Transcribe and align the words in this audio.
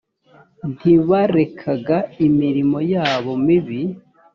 ntibarekaga 0.75 1.97
imirimo 2.27 2.77
yabo 2.93 3.31
mibi 3.45 3.81